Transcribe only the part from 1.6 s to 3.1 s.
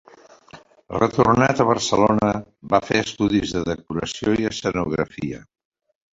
a Barcelona, va fer